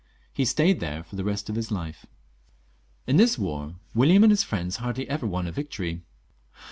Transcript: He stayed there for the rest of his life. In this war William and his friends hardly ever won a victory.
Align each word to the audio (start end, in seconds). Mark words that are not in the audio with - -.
He 0.33 0.45
stayed 0.45 0.79
there 0.79 1.03
for 1.03 1.15
the 1.15 1.23
rest 1.23 1.47
of 1.47 1.55
his 1.55 1.69
life. 1.69 2.07
In 3.05 3.17
this 3.17 3.37
war 3.37 3.75
William 3.93 4.23
and 4.23 4.31
his 4.31 4.43
friends 4.43 4.77
hardly 4.77 5.07
ever 5.07 5.27
won 5.27 5.45
a 5.45 5.51
victory. 5.51 6.01